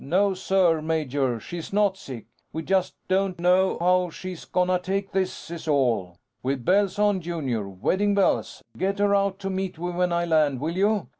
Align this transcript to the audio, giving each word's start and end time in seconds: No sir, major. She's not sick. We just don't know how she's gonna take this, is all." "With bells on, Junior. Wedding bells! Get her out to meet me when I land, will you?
No 0.03 0.33
sir, 0.33 0.81
major. 0.81 1.39
She's 1.39 1.71
not 1.71 1.95
sick. 1.95 2.25
We 2.51 2.63
just 2.63 2.95
don't 3.07 3.37
know 3.39 3.77
how 3.79 4.09
she's 4.09 4.45
gonna 4.45 4.79
take 4.79 5.11
this, 5.11 5.51
is 5.51 5.67
all." 5.67 6.17
"With 6.41 6.65
bells 6.65 6.97
on, 6.97 7.21
Junior. 7.21 7.69
Wedding 7.69 8.15
bells! 8.15 8.63
Get 8.75 8.97
her 8.97 9.13
out 9.13 9.37
to 9.41 9.51
meet 9.51 9.77
me 9.77 9.91
when 9.91 10.11
I 10.11 10.25
land, 10.25 10.59
will 10.59 10.75
you? 10.75 11.09